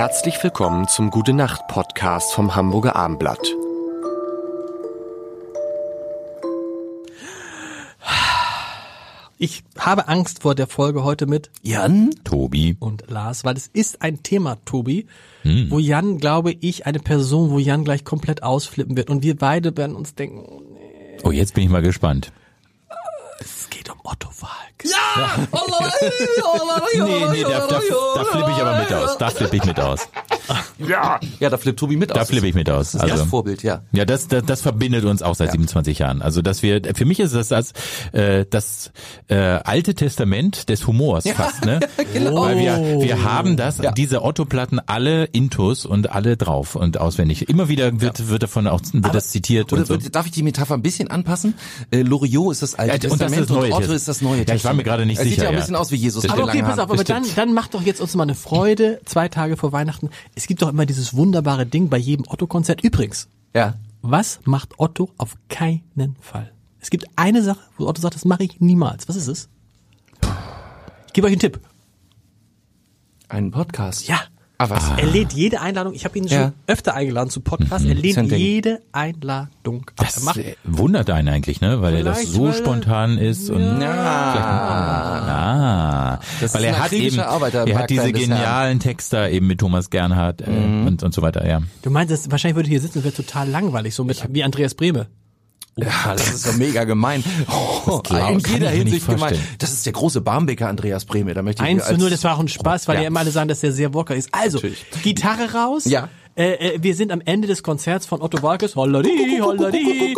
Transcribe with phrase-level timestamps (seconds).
[0.00, 3.54] Herzlich willkommen zum Gute Nacht Podcast vom Hamburger Armblatt.
[9.36, 12.12] Ich habe Angst vor der Folge heute mit Jan?
[12.24, 12.78] Tobi.
[12.80, 15.06] und Lars, weil es ist ein Thema, Tobi,
[15.68, 19.10] wo Jan, glaube ich, eine Person, wo Jan gleich komplett ausflippen wird.
[19.10, 22.32] Und wir beide werden uns denken, oh nee, Oh, jetzt bin ich mal gespannt.
[24.04, 24.84] Otto Walk.
[26.94, 27.80] Nee, nee, da, da,
[28.14, 29.18] da flippe ich aber mit aus.
[29.18, 30.08] Da flippe ich mit aus.
[30.88, 31.20] Ja.
[31.40, 32.18] Ja, da flippt Tobi mit aus.
[32.18, 32.92] Da flippe ich mit aus.
[32.92, 33.82] Das ist das Also, Vorbild, ja.
[33.92, 36.22] ja, das, das, das verbindet uns auch seit 27 Jahren.
[36.22, 37.72] Also, dass wir, für mich ist das das,
[38.12, 38.92] äh, das
[39.28, 41.80] äh, alte Testament des Humors fast, ne?
[42.12, 42.42] genau.
[42.42, 43.92] Weil wir, wir haben das, Ja.
[43.92, 47.48] diese Otto-Platten alle intus und alle drauf und auswendig.
[47.48, 49.94] Immer wieder wird, wird davon auch, wird das zitiert Oder und so.
[50.02, 51.54] wird- darf ich die Metapher ein bisschen anpassen?
[51.90, 54.08] Äh, Loriot ist das Alte Ja, und das ist Testament das Neue Otto Test- ist
[54.08, 54.76] das Neue Ja, ich war Testament.
[54.78, 55.60] mir gerade nicht er Sieht sicher, ja ein ja.
[55.60, 56.28] bisschen aus wie Jesus.
[56.28, 59.28] Aber okay, pass auf, aber dann, dann macht doch jetzt uns mal eine Freude, zwei
[59.28, 60.10] Tage vor Weihnachten.
[60.34, 62.82] Es gibt doch immer dieses wunderbare Ding bei jedem Otto-Konzert.
[62.82, 63.74] Übrigens, Ja.
[64.02, 66.52] was macht Otto auf keinen Fall?
[66.80, 69.08] Es gibt eine Sache, wo Otto sagt, das mache ich niemals.
[69.08, 69.48] Was ist es?
[71.06, 71.60] Ich gebe euch einen Tipp.
[73.28, 74.08] Einen Podcast.
[74.08, 74.20] Ja.
[74.62, 74.90] Ah, was?
[74.98, 76.52] Er lädt jede Einladung, ich habe ihn schon Ja.
[76.66, 78.38] öfter eingeladen zu Podcasts, er lehnt ein Ding.
[78.38, 79.92] jede Einladung ab.
[79.96, 81.80] Das Er macht, äh, wundert einen eigentlich, ne?
[81.80, 83.62] Weil er das so weil er- spontan ist und
[85.22, 89.60] ah, Das weil ist er eine hat eben, er hat diese genialen Texter eben mit
[89.60, 91.62] Thomas Gernhardt äh, und, und so weiter, ja.
[91.82, 94.44] du meinst, das, wahrscheinlich würde ich hier sitzen, das wäre total langweilig, so mit, wie
[94.44, 95.06] Andreas Brehme.
[95.86, 97.22] Ja, das ist doch mega gemein.
[97.86, 99.38] Oh, glaub- in jeder Hinsicht gemein.
[99.58, 101.34] Das ist der große Barmbeker Andreas Brehme.
[101.34, 103.02] Da möchte ich 1 zu als- 0, das war auch ein Spaß, weil Ja.
[103.02, 104.28] ja immer alle sagen, dass der sehr wocker ist.
[104.32, 104.84] Also, Natürlich.
[105.02, 105.84] Gitarre raus.
[105.86, 106.08] Ja.
[106.36, 108.76] Äh, äh, wir sind am Ende des Konzerts von Otto Walkes.
[108.76, 110.14] Holladi, holladi.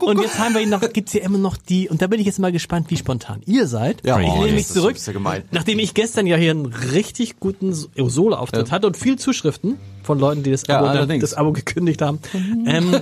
[0.00, 2.26] Und jetzt haben wir ihn noch, gibt's hier immer noch die, und da bin ich
[2.26, 4.06] jetzt mal gespannt, wie spontan ihr seid.
[4.06, 4.96] Ja, ich oh, nehme mich das zurück.
[4.96, 5.14] ist ja.
[5.50, 10.18] Nachdem ich gestern ja hier einen richtig guten So- Solo-Auftritt hatte und viel Zuschriften von
[10.18, 12.20] Leuten, die das Ja, Abo, das Abo gekündigt haben.
[12.66, 13.00] ähm, äh,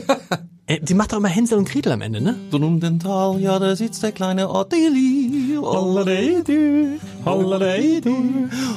[0.78, 2.36] die macht doch immer Hänsel und Gretel am Ende, ne?
[2.50, 5.58] So um den Tal, ja, da sitzt der kleine Ottili.
[7.24, 8.00] Holladi,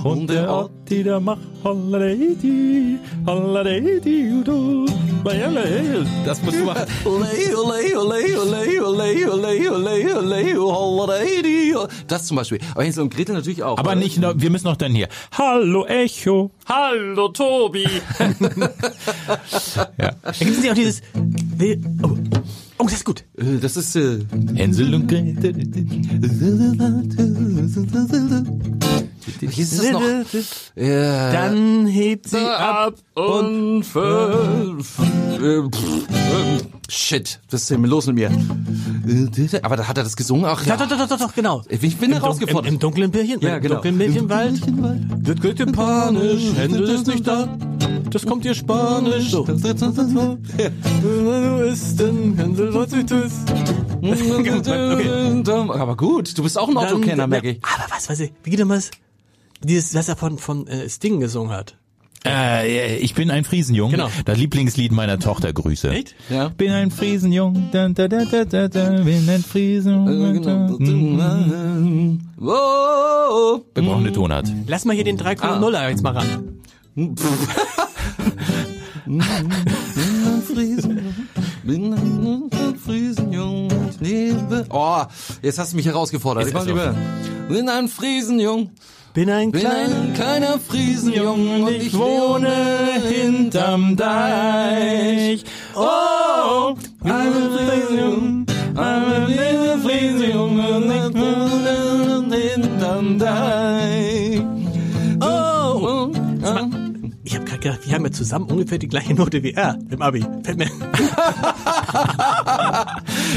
[0.04, 4.86] und der Otti, der macht Holladi, Holladi, du.
[6.26, 6.86] Das musst du machen.
[12.08, 12.60] Das zum Beispiel.
[12.74, 13.78] Aber Hänsel und Gretel natürlich auch.
[13.78, 14.00] Aber oder?
[14.00, 15.08] nicht, noch, wir müssen noch dann hier.
[15.32, 16.52] Hallo Echo.
[16.68, 17.88] Hallo Tobi.
[19.98, 20.12] Ja.
[20.22, 21.02] Da gibt es ja auch dieses.
[22.04, 22.18] Oh,
[22.84, 23.24] oh, das ist gut.
[23.38, 24.20] Äh, Das ist, äh,
[24.56, 25.56] Hänsel und Gretel.
[29.40, 30.02] wie ist das noch?
[30.76, 31.32] Ja.
[31.32, 32.96] Dann hebt sie ab.
[33.16, 35.00] und fünf.
[35.42, 35.62] Äh,
[36.90, 38.30] Shit, was ist denn los mit mir?
[39.08, 40.62] Äh, Aber da hat er das gesungen auch.
[40.62, 41.64] Doch, doch, doch, doch, doch, genau.
[41.70, 43.76] Ich bin Im, im, Im dunklen Bärchen, Ja, im genau.
[43.76, 44.68] dunklen Mädchenwald.
[44.68, 47.58] Im Wird Goethe panisch, Händel ist nicht da.
[48.14, 49.32] Das kommt dir Spanisch.
[49.32, 49.44] So.
[49.44, 49.54] Du
[51.64, 53.52] ist denn Händel, was du tust.
[54.04, 55.44] Okay.
[55.80, 57.60] Aber gut, du bist auch ein Autokenner, merke ich.
[57.64, 58.92] Aber was weiß ich, wie geht denn was?
[59.64, 61.76] Dieses, was er von, von äh, Sting gesungen hat.
[62.24, 63.90] Äh, ich bin ein Friesenjung.
[63.90, 64.10] Genau.
[64.26, 65.90] Das Lieblingslied meiner Tochter Grüße.
[65.90, 66.14] Echt?
[66.30, 66.50] Ja.
[66.50, 70.06] Bin ein Friesenjung, da, da, da, da, da, da, bin ein Friesenjung.
[70.80, 72.22] Mhm.
[72.40, 74.48] Oh, Wir brauchen eine Tonart.
[74.68, 76.60] Lass mal hier den 3,0 jetzt mal ran.
[81.64, 82.50] bin ein
[82.84, 84.66] Friesenjung, ich lebe.
[84.70, 85.04] Oh,
[85.42, 86.46] jetzt hast du mich herausgefordert.
[86.48, 86.96] Ist Ich lieber.
[87.50, 88.72] Bin ein Friesenjung,
[89.14, 89.96] Bin ein bin kleiner.
[89.96, 92.54] ein kleiner Friesenjung und ich wohne
[93.10, 95.44] hinterm Deich.
[95.76, 103.93] Oh, ein Friesenjung, ein Friesenjung und ich wohne hinterm Deich.
[107.64, 110.24] Gedacht, wir haben ja zusammen ungefähr die gleiche Note wie er im Abi.
[110.44, 110.70] Fällt mir.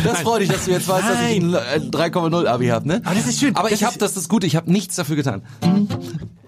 [0.05, 3.01] Das freut dich, dass du jetzt weißt, dass ich ein äh, 3,0 Abi habe, ne?
[3.05, 3.57] Aber das ist schön.
[3.57, 5.43] Aber Das ich habe das ist gut, ich habe nichts dafür getan.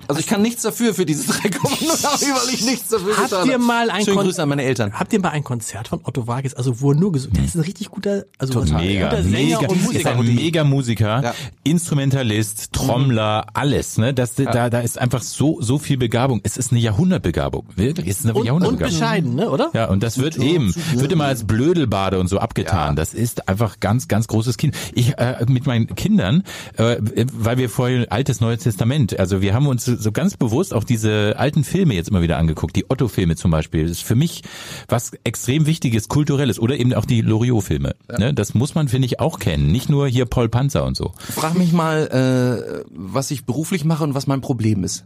[0.09, 3.47] Also ich kann nichts dafür für dieses 3,0 Abi, weil ich nichts dafür Habt getan
[3.47, 3.63] ihr habe.
[3.65, 4.93] mal ein Schönen Kon- Grüße an meine Eltern.
[4.99, 7.55] Habt ihr mal ein Konzert von Otto Wages, also wo er nur gesungen Das ist
[7.57, 10.11] ein richtig guter, also was- Mega, guter Sänger mega, und ist Musiker.
[10.13, 11.35] ein mega Musiker, Ja.
[11.83, 14.13] Instrumentalist, Trommler, alles, ne?
[14.15, 16.41] Das, da, da ist einfach so, so viel Begabung.
[16.43, 17.67] Es ist eine Jahrhundertbegabung.
[17.77, 18.93] Wirklich, es ist eine Und, und Jahrhundertbegabung.
[18.99, 19.71] bescheiden, ne, oder?
[19.75, 22.97] Ja, und das wird eben, wird immer als Blödelbade und so abgetan.
[22.97, 24.75] Das ist einfach ganz, ganz großes Kind.
[24.95, 26.43] Ich, äh, mit meinen Kindern,
[26.77, 26.97] äh,
[27.33, 31.35] weil wir vorhin altes Neues Testament, also wir haben uns so ganz bewusst auch diese
[31.39, 33.83] alten Filme jetzt immer wieder angeguckt, die Otto-Filme zum Beispiel.
[33.83, 34.43] Das ist für mich
[34.89, 37.95] was extrem Wichtiges, Kulturelles oder eben auch die Loriot-Filme.
[38.19, 38.35] Ne?
[38.35, 39.71] Das muss man, finde ich, auch kennen.
[39.71, 41.13] Nicht nur hier Paul Panzer und so.
[41.19, 45.05] Frag mich mal, äh, was ich beruflich mache und was mein Problem ist.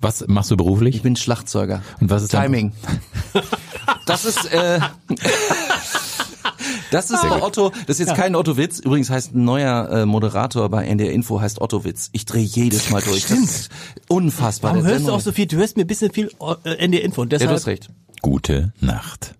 [0.00, 0.96] Was machst du beruflich?
[0.96, 1.82] Ich bin Schlagzeuger.
[2.00, 2.72] Und was ist Timing?
[4.06, 4.80] Das ist äh,
[6.90, 7.70] das ist bei Otto.
[7.86, 8.80] Das ist jetzt kein Otto-Witz.
[8.80, 12.10] Übrigens heißt ein neuer äh, Moderator bei NDR Info heißt Otto-Witz.
[12.12, 13.26] Ich drehe jedes Mal durch.
[13.26, 13.70] Das ist
[14.08, 14.72] unfassbar.
[14.72, 15.46] Warum Der- hörst du der auch so viel?
[15.46, 16.30] Du hörst mir ein bisschen viel
[16.64, 17.22] äh, NDR Info.
[17.22, 17.88] Und Ja, deshalb du hast recht.
[18.22, 19.34] Gute Nacht.